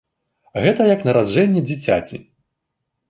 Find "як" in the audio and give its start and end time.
0.93-1.05